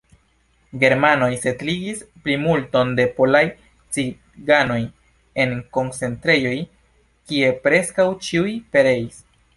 Germanoj 0.83 1.27
setligis 1.41 1.99
plimulton 2.23 2.95
de 2.99 3.05
polaj 3.19 3.43
ciganoj 3.97 4.79
en 5.45 5.55
koncentrejoj, 5.79 6.55
kie 7.33 7.53
preskaŭ 7.69 8.11
ĉiuj 8.31 8.61
pereis. 8.77 9.23